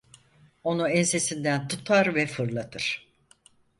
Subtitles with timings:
[0.63, 3.07] Onu ensesinden tutar ve fırlatır.